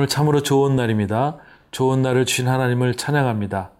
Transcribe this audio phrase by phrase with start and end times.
[0.00, 1.36] 오늘 참으로 좋은 날입니다.
[1.72, 3.70] 좋은 날을 주신 하나님을 찬양합니다.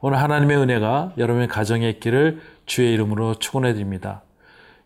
[0.00, 4.22] 오늘 하나님의 은혜가 여러분의 가정에 있기를 주의 이름으로 축원해 드립니다.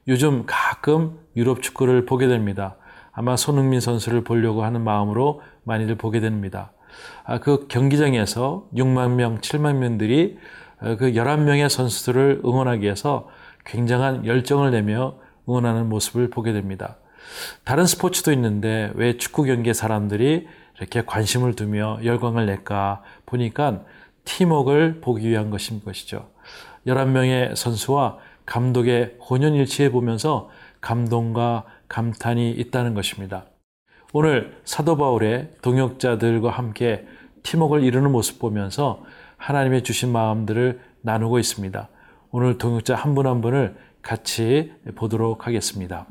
[0.07, 2.77] 요즘 가끔 유럽 축구를 보게 됩니다.
[3.11, 6.71] 아마 손흥민 선수를 보려고 하는 마음으로 많이들 보게 됩니다.
[7.25, 10.39] 아, 그 경기장에서 6만 명, 7만 명들이
[10.83, 13.29] 어, 그 11명의 선수들을 응원하기 위해서
[13.65, 15.17] 굉장한 열정을 내며
[15.49, 16.99] 응원하는 모습을 보게 됩니다.
[17.65, 20.47] 다른 스포츠도 있는데 왜 축구 경기에 사람들이
[20.79, 23.85] 이렇게 관심을 두며 열광을 낼까 보니까
[24.25, 26.29] 팀웍을 보기 위한 것인 것이죠.
[26.87, 33.47] 11명의 선수와 감독의 혼연일치해 보면서 감동과 감탄이 있다는 것입니다.
[34.13, 37.07] 오늘 사도 바울의 동역자들과 함께
[37.43, 39.03] 팀웍을 이루는 모습 보면서
[39.37, 41.89] 하나님의 주신 마음들을 나누고 있습니다.
[42.31, 46.07] 오늘 동역자 한 분한 한 분을 같이 보도록 하겠습니다.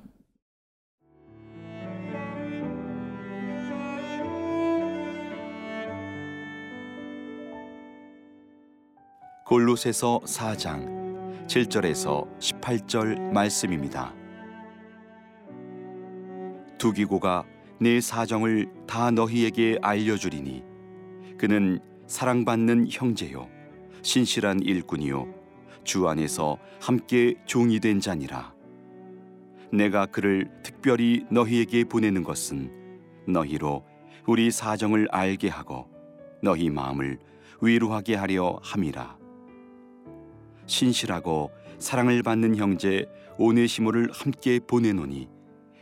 [9.46, 14.12] 골로새서 4장 7절에서 18절 말씀입니다.
[16.80, 17.46] 두기고가
[17.80, 20.64] 내 사정을 다 너희에게 알려주리니
[21.38, 23.48] 그는 사랑받는 형제요
[24.02, 25.28] 신실한 일꾼이요
[25.84, 28.52] 주 안에서 함께 종이 된 자니라
[29.72, 32.72] 내가 그를 특별히 너희에게 보내는 것은
[33.28, 33.86] 너희로
[34.26, 35.88] 우리 사정을 알게 하고
[36.42, 37.20] 너희 마음을
[37.62, 39.25] 위로하게 하려 함이라
[40.66, 43.06] 신실하고 사랑을 받는 형제
[43.38, 45.30] 오네시모를 함께 보내노니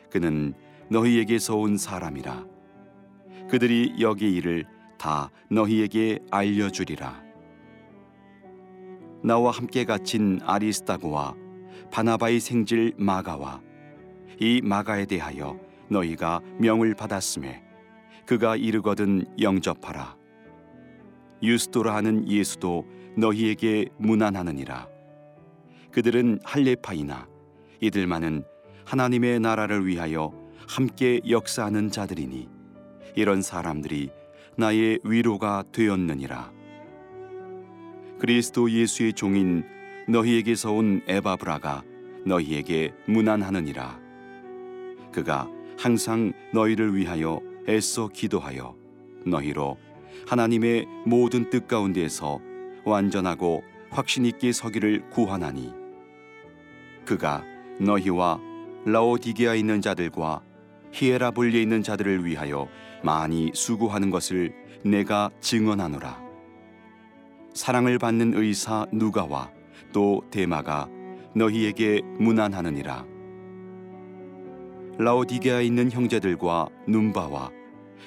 [0.09, 0.53] 그는
[0.89, 2.45] 너희에게서 온 사람이라.
[3.49, 4.65] 그들이 여기 일을
[4.97, 7.23] 다 너희에게 알려주리라.
[9.23, 11.35] 나와 함께 갇힌 아리스타고와
[11.91, 13.61] 바나바의 생질 마가와
[14.39, 15.59] 이 마가에 대하여
[15.89, 17.63] 너희가 명을 받았음에
[18.25, 20.17] 그가 이르거든 영접하라.
[21.41, 22.85] 유스도라 하는 예수도
[23.15, 24.87] 너희에게 무난하느니라.
[25.91, 27.27] 그들은 할레파이나
[27.79, 28.43] 이들만은
[28.85, 30.33] 하나님의 나라를 위하여
[30.67, 32.49] 함께 역사하는 자들이니
[33.15, 34.09] 이런 사람들이
[34.57, 36.51] 나의 위로가 되었느니라.
[38.19, 39.63] 그리스도 예수의 종인
[40.07, 41.83] 너희에게서 온 에바브라가
[42.25, 43.99] 너희에게 무난하느니라.
[45.11, 48.75] 그가 항상 너희를 위하여 애써 기도하여
[49.25, 49.77] 너희로
[50.27, 52.39] 하나님의 모든 뜻 가운데서
[52.85, 55.73] 완전하고 확신 있게 서기를 구하나니.
[57.05, 57.43] 그가
[57.79, 58.39] 너희와
[58.85, 60.41] 라오디게아 있는 자들과
[60.91, 62.67] 히에라볼리에 있는 자들을 위하여
[63.03, 66.21] 많이 수고하는 것을 내가 증언하노라.
[67.53, 69.51] 사랑을 받는 의사 누가와
[69.91, 70.87] 또 데마가
[71.35, 73.05] 너희에게 무난하느니라.
[74.97, 77.51] 라오디게아에 있는 형제들과 눈바와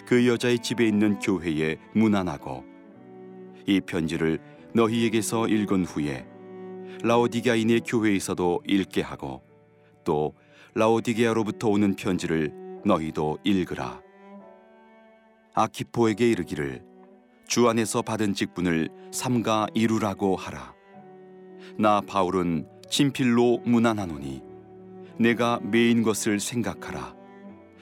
[0.06, 2.64] 그 여자의 집에 있는 교회에 무난하고
[3.66, 4.38] 이 편지를
[4.76, 6.26] 너희에게서 읽은 후에
[7.02, 9.42] 라오디게아인의 교회에서도 읽게 하고
[10.04, 10.34] 또
[10.74, 12.52] 라오디게아로부터 오는 편지를
[12.84, 14.02] 너희도 읽으라.
[15.54, 16.84] 아키포에게 이르기를
[17.48, 20.74] 주 안에서 받은 직분을 삼가 이루라고 하라.
[21.78, 24.42] 나 바울은 친필로 무난하노니
[25.18, 27.14] 내가 매인 것을 생각하라.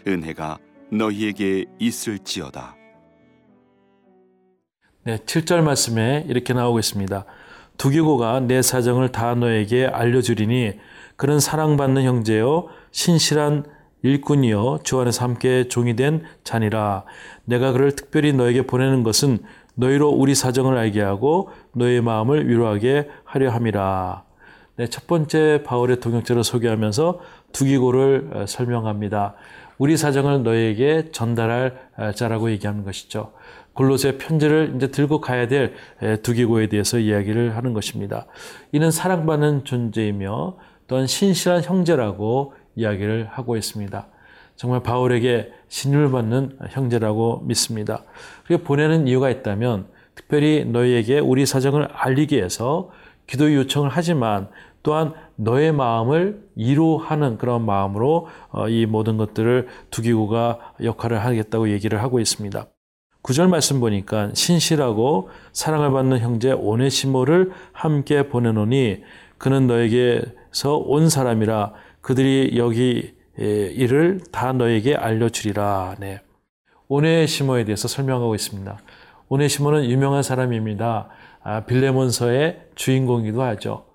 [0.06, 0.58] 은혜가
[0.92, 2.83] 너희에게 있을지어다.
[5.06, 7.26] 네, 7절 말씀에 이렇게 나오고 있습니다.
[7.76, 10.72] 두기고가 내 사정을 다 너에게 알려주리니
[11.16, 13.66] 그는 사랑받는 형제요 신실한
[14.02, 17.04] 일꾼이요 주 안에서 함께 종이 된 자니라
[17.44, 19.40] 내가 그를 특별히 너에게 보내는 것은
[19.74, 24.24] 너희로 우리 사정을 알게 하고 너의 마음을 위로하게 하려 함이라.
[24.76, 27.20] 네, 첫 번째 바울의 동역자를 소개하면서
[27.52, 29.34] 두기고를 어, 설명합니다.
[29.76, 33.32] 우리 사정을 너에게 전달할 어, 자라고 얘기하는 것이죠.
[33.74, 35.74] 골로새 편지를 이제 들고 가야 될
[36.22, 38.26] 두기고에 대해서 이야기를 하는 것입니다.
[38.72, 40.56] 이는 사랑받는 존재이며
[40.86, 44.06] 또한 신실한 형제라고 이야기를 하고 있습니다.
[44.56, 48.04] 정말 바울에게 신유를 받는 형제라고 믿습니다.
[48.46, 52.90] 그리고 보내는 이유가 있다면 특별히 너희에게 우리 사정을 알리기 위해서
[53.26, 54.48] 기도 요청을 하지만
[54.84, 62.20] 또한 너의 마음을 이루하는 그런 마음으로 어, 이 모든 것들을 두기고가 역할을 하겠다고 얘기를 하고
[62.20, 62.66] 있습니다.
[63.24, 69.02] 구절 말씀 보니까 신실하고 사랑을 받는 형제 오네시모를 함께 보내노니
[69.38, 71.72] 그는 너에게서 온 사람이라
[72.02, 75.96] 그들이 여기 일을 다 너에게 알려주리라.
[76.00, 76.20] 네.
[76.88, 78.78] 오네시모에 대해서 설명하고 있습니다.
[79.30, 81.08] 오네시모는 유명한 사람입니다.
[81.42, 83.86] 아, 빌레몬서의 주인공이기도 하죠.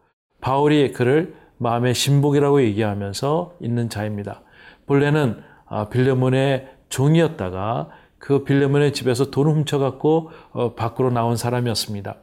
[0.42, 4.42] 바울이 그를 마음의 신복이라고 얘기하면서 있는 자입니다.
[4.88, 12.16] 본래는 아, 빌레몬의 종이었다가 그 빌레몬의 집에서 돈을 훔쳐갖고 어, 밖으로 나온 사람이었습니다.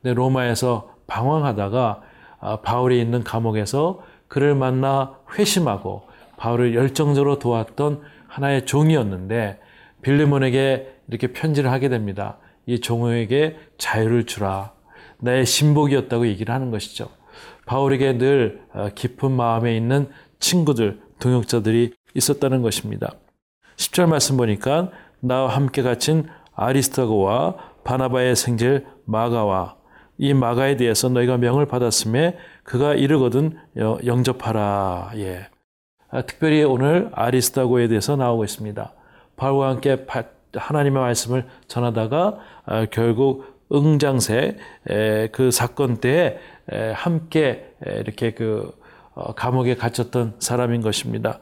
[0.00, 2.02] 근데 로마에서 방황하다가
[2.40, 6.02] 아, 바울이 있는 감옥에서 그를 만나 회심하고
[6.36, 9.60] 바울을 열정적으로 도왔던 하나의 종이었는데
[10.02, 12.38] 빌레몬에게 이렇게 편지를 하게 됩니다.
[12.66, 14.72] 이 종에게 자유를 주라.
[15.18, 17.08] 나의 신복이었다고 얘기를 하는 것이죠.
[17.66, 20.08] 바울에게 늘 어, 깊은 마음에 있는
[20.40, 23.12] 친구들, 동역자들이 있었다는 것입니다.
[23.76, 24.90] 10절 말씀 보니까
[25.22, 29.76] 나와 함께 갇힌 아리스타고와 바나바의 생질 마가와
[30.18, 35.12] 이 마가에 대해서 너희가 명을 받았음에 그가 이르거든 영접하라.
[35.16, 35.48] 예.
[36.10, 38.92] 아, 특별히 오늘 아리스타고에 대해서 나오고 있습니다.
[39.36, 40.06] 바울과 함께
[40.54, 44.58] 하나님의 말씀을 전하다가 아, 결국 응장세
[45.32, 46.36] 그 사건 때에
[46.94, 48.70] 함께 이렇게 그
[49.14, 51.40] 어, 감옥에 갇혔던 사람인 것입니다.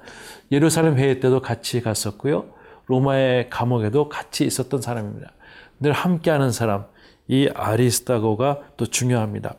[0.51, 2.47] 예루살렘 회의 때도 같이 갔었고요.
[2.91, 5.31] 로마의 감옥에도 같이 있었던 사람입니다.
[5.79, 6.87] 늘 함께하는 사람,
[7.29, 9.55] 이 아리스타고가 또 중요합니다.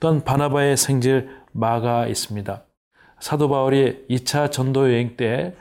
[0.00, 2.64] 또한 바나바의 생질 마가 있습니다.
[3.20, 5.54] 사도 바울이 2차 전도 여행 때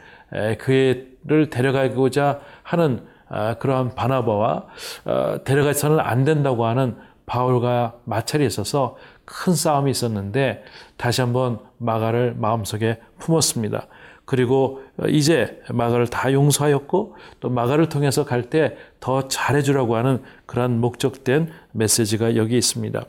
[0.60, 4.66] 그를 데려가고자 하는 아, 그러한 바나바와
[5.06, 10.64] 어, 데려가서는 안 된다고 하는 바울과 마찰이 있어서 큰 싸움이 있었는데
[10.98, 13.86] 다시 한번 마가를 마음속에 품었습니다.
[14.30, 21.50] 그리고 이제 마가를 다 용서하였고 또 마가를 통해서 갈 때 더 잘해주라고 하는 그러한 목적된
[21.72, 23.02] 메시지가 여기 있습니다.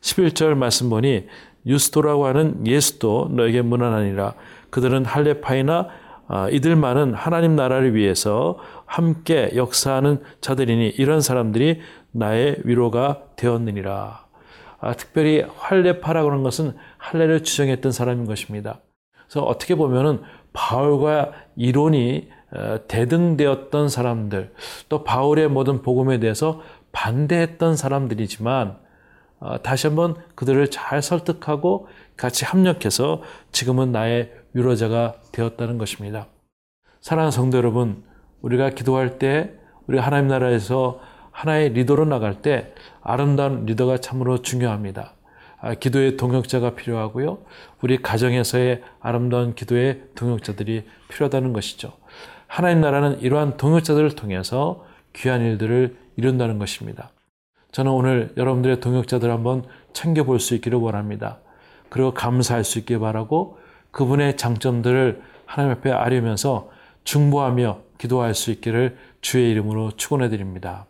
[0.00, 1.28] 11절 말씀 보니
[1.66, 4.34] 유스토라고 하는 예수도 너에게 무난하니라.
[4.70, 5.88] 그들은 할레파이나
[6.26, 11.80] 아, 이들만은 하나님 나라를 위해서 함께 역사하는 자들이니 이런 사람들이
[12.10, 14.24] 나의 위로가 되었느니라.
[14.80, 18.80] 아, 특별히 할례파라고 하는 것은 할례를 주장했던 사람인 것입니다.
[19.26, 24.52] 그래서 어떻게 보면은 바울과 이론이 어, 대등되었던 사람들,
[24.88, 26.62] 또 바울의 모든 복음에 대해서
[26.92, 28.78] 반대했던 사람들이지만
[29.40, 36.28] 어, 다시 한번 그들을 잘 설득하고 같이 합력해서 지금은 나의 위로자가 되었다는 것입니다.
[37.00, 38.04] 사랑하는 성도 여러분,
[38.40, 39.52] 우리가 기도할 때
[39.86, 41.00] 우리 하나님 나라에서
[41.32, 45.15] 하나의 리더로 나갈 때 아름다운 리더가 참으로 중요합니다.
[45.66, 47.38] 아, 기도의 동역자가 필요하고요.
[47.82, 51.92] 우리 가정에서의 아름다운 기도의 동역자들이 필요하다는 것이죠.
[52.46, 57.10] 하나님 나라는 이러한 동역자들을 통해서 귀한 일들을 이룬다는 것입니다.
[57.72, 61.38] 저는 오늘 여러분들의 동역자들 한번 챙겨볼 수 있기를 원합니다.
[61.88, 63.58] 그리고 감사할 수 있길 바라고
[63.90, 66.70] 그분의 장점들을 하나님 앞에 아뢰면서
[67.02, 70.86] 중보하며 기도할 수 있기를 주의 이름으로 축원해 드립니다.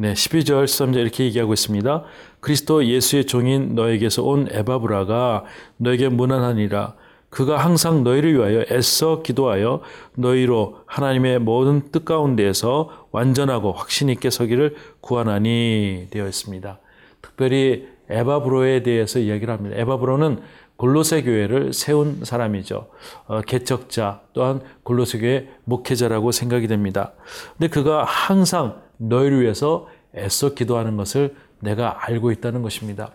[0.00, 2.04] 네, 12절, 13절 이렇게 얘기하고 있습니다.
[2.38, 5.42] 그리스도 예수의 종인 너에게서 온 에바브라가
[5.76, 6.94] 너에게 무난하니라.
[7.30, 9.80] 그가 항상 너희를 위하여 애써 기도하여
[10.14, 16.78] 너희로 하나님의 모든 뜻 가운데에서 완전하고 확신 있게 서기를 구하나니 되어 있습니다.
[17.20, 19.76] 특별히 에바브로에 대해서 이야기를 합니다.
[19.80, 20.38] 에바브로는
[20.78, 22.86] 골로새 교회를 세운 사람이죠.
[23.26, 27.12] 어, 개척자 또한 골로새 교회 목회자라고 생각이 됩니다.
[27.58, 33.10] 근데 그가 항상 너희를 위해서 애써 기도하는 것을 내가 알고 있다는 것입니다.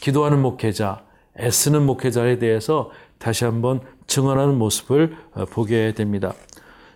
[0.00, 1.04] 기도하는 목회자,
[1.38, 6.32] 애쓰는 목회자에 대해서 다시 한번 증언하는 모습을 어, 보게 됩니다.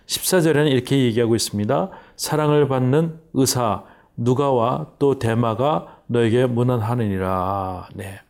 [0.07, 1.91] 14절에는 이렇게 얘기하고 있습니다.
[2.15, 3.83] 사랑을 받는 의사
[4.17, 7.89] 누가와 또 대마가 너에게 문안하느니라.
[7.93, 8.21] 네.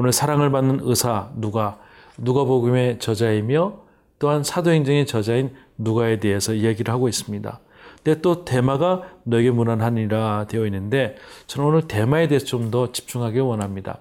[0.00, 1.78] 오늘 사랑을 받는 의사 누가
[2.16, 3.80] 누가복음의 저자이며
[4.18, 7.60] 또한 사도행전의 저자인 누가에 대해서 이야기를 하고 있습니다.
[8.02, 11.16] 근데 또 대마가 너에게 무난하니라 되어 있는데
[11.46, 13.98] 저는 오늘 대마에 대해서 좀 더 집중하기 원합니다.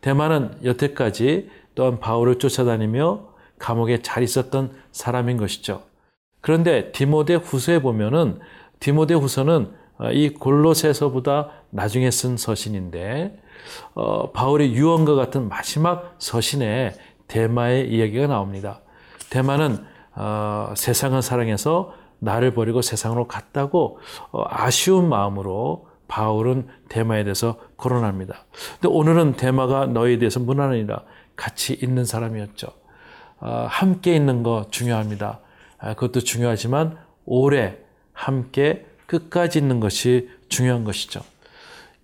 [0.00, 3.26] 대마는 여태까지 또한 바울을 쫓아다니며
[3.58, 5.82] 감옥에 잘 있었던 사람인 것이죠.
[6.40, 8.38] 그런데 디모데 후서에 보면은
[8.80, 9.70] 디모데 후서는
[10.12, 13.42] 이 골로새서보다 나중에 쓴 서신인데
[13.94, 16.94] 어, 바울의 유언과 같은 마지막 서신에
[17.28, 18.80] 대마의 이야기가 나옵니다.
[19.30, 19.84] 대마는
[20.14, 23.98] 어, 세상을 사랑해서 나를 버리고 세상으로 갔다고
[24.32, 28.44] 어, 아쉬운 마음으로 바울은 대마에 대해서 거론합니다.
[28.80, 31.02] 근데 오늘은 대마가 너희에 대해서 무난하니라
[31.34, 32.68] 같이 있는 사람이었죠.
[33.40, 35.40] 어, 함께 있는 거 중요합니다.
[35.78, 37.78] 아, 그것도 중요하지만 오래
[38.12, 41.20] 함께 끝까지 있는 것이 중요한 것이죠.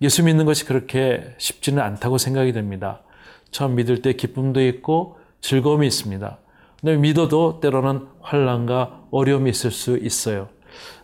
[0.02, 3.00] 예수 믿는 것이 그렇게 쉽지는 않다고 생각이 됩니다.
[3.52, 6.38] 처음 믿을 때 기쁨도 있고 즐거움이 있습니다.
[6.80, 10.48] 근데 믿어도 때로는 환란과 어려움이 있을 수 있어요.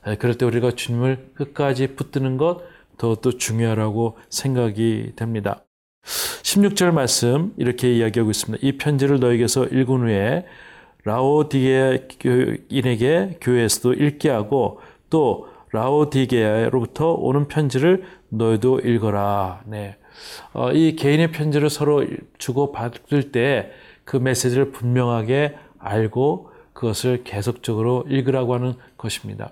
[0.07, 2.63] 에, 그럴 때 우리가 주님을 끝까지 붙드는 것
[2.97, 5.65] 더욱더 중요하라고 생각이 됩니다.
[6.03, 8.67] 16절 말씀 이렇게 이야기하고 있습니다.
[8.67, 10.45] 이 편지를 너에게서 읽은 후에
[11.05, 12.19] 라오디게인에게
[13.41, 19.63] 교회에서도 읽게 하고 또 라오디게로부터 오는 편지를 너희도 읽어라.
[19.67, 19.97] 네.
[20.53, 22.05] 어, 이 개인의 편지를 서로
[22.39, 23.73] 주고 받을 때
[24.09, 29.51] 그 메시지를 분명하게 알고 그것을 계속적으로 읽으라고 하는 것입니다.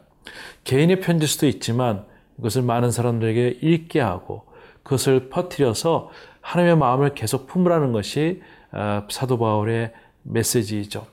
[0.64, 2.06] 개인의 편지일 수도 있지만
[2.38, 4.46] 이것을 많은 사람들에게 읽게 하고
[4.82, 8.40] 그것을 퍼뜨려서 하나님의 마음을 계속 품으라는 것이
[8.72, 9.92] 어, 사도 바울의
[10.22, 11.06] 메시지이죠.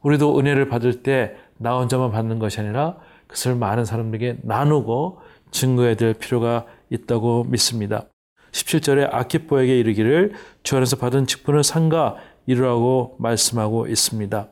[0.00, 2.96] 우리도 은혜를 받을 때 나 혼자만 받는 것이 아니라
[3.28, 5.20] 그것을 많은 사람들에게 나누고
[5.50, 8.06] 증거해야 될 필요가 있다고 믿습니다.
[8.52, 10.32] 17절에 아키포에게 이르기를
[10.62, 12.16] 주 안에서 받은 직분을 상가
[12.46, 14.48] 이루라고 말씀하고 있습니다.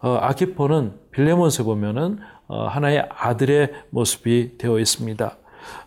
[0.00, 5.38] 어, 아키포는 빌레몬스에 보면은 어, 하나의 아들의 모습이 되어 있습니다.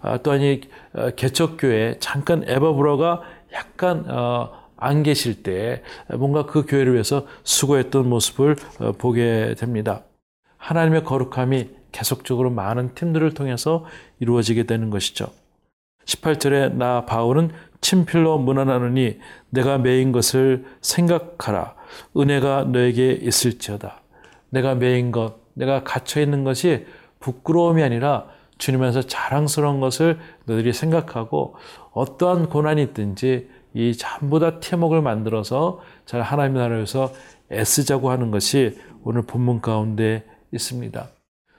[0.02, 0.62] 아, 또한 이
[0.94, 3.22] 어, 개척교회 잠깐 에바브라가
[3.54, 5.84] 약간 어, 안 계실 때
[6.18, 10.04] 뭔가 그 교회를 위해서 수고했던 모습을 어, 보게 됩니다.
[10.58, 13.86] 하나님의 거룩함이 계속적으로 많은 팀들을 통해서
[14.20, 15.28] 이루어지게 되는 것이죠.
[16.04, 19.18] 18절에 나 바울은 친필로 문안하느니
[19.50, 21.74] 내가 매인 것을 생각하라.
[22.18, 24.02] 은혜가 너에게 있을지어다.
[24.50, 26.86] 내가 매인 것, 내가 갇혀 있는 것이
[27.22, 28.26] 부끄러움이 아니라
[28.58, 31.56] 주님 안에서 자랑스러운 것을 너희들이 생각하고
[31.94, 37.14] 어떠한 고난이 있든지 이 전부 다 팀웍을 만들어서 잘 하나님의 나라에서
[37.52, 41.15] 애쓰자고 하는 것이 오늘 본문 가운데 있습니다.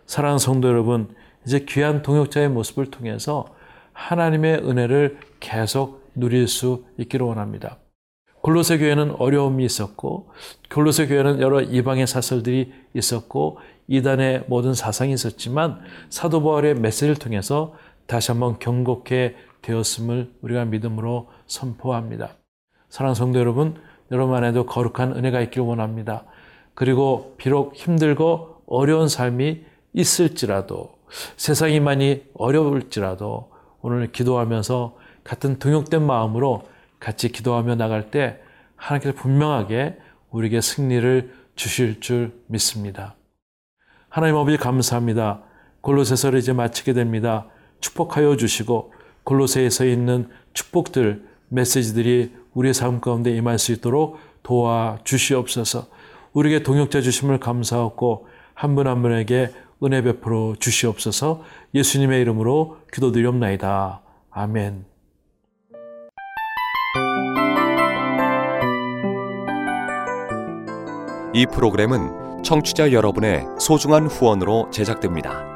[0.06, 1.08] 사랑하는 성도 여러분,
[1.44, 3.46] 이제 귀한 동역자의 모습을 통해서
[3.92, 7.78] 하나님의 은혜를 계속 누릴 수 있기를 원합니다.
[8.42, 10.30] 골로새 교회는 어려움이 있었고
[10.72, 13.58] 골로새 교회는 여러 이방의 사설들이 있었고
[13.88, 17.74] 이단의 모든 사상이 있었지만 사도 바울의 메시지를 통해서
[18.06, 22.36] 다시 한번 경고케 되었음을 우리가 믿음으로 선포합니다.
[22.88, 23.74] 사랑하는 성도 여러분,
[24.12, 26.24] 여러분 안에도 거룩한 은혜가 있기를 원합니다.
[26.74, 29.64] 그리고 비록 힘들고 어려운 삶이
[29.96, 30.94] 있을지라도
[31.36, 33.50] 세상이 많이 어려울지라도
[33.80, 36.68] 오늘 기도하면서 같은 등욕된 마음으로
[37.00, 38.38] 같이 기도하며 나갈 때
[38.76, 39.98] 하나님께서 분명하게
[40.30, 43.16] 우리에게 승리를 주실 줄 믿습니다.
[44.08, 45.42] 하나님 아버지 감사합니다.
[45.80, 47.46] 골로새서를 이제 마치게 됩니다.
[47.80, 48.92] 축복하여 주시고
[49.24, 55.88] 골로새에서 있는 축복들 메시지들이 우리의 삶 가운데 임할 수 있도록 도와 주시옵소서.
[56.32, 61.42] 우리에게 동역자 주심을 감사하고 한 분한 분에게 은혜 베풀어 주시옵소서.
[61.74, 64.02] 예수님의 이름으로 기도드리옵나이다.
[64.30, 64.84] 아멘.
[71.34, 75.55] 이 프로그램은 청취자 여러분의 소중한 후원으로 제작됩니다.